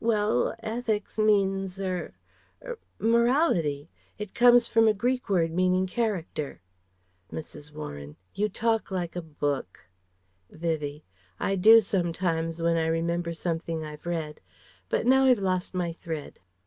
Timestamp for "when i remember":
12.62-13.34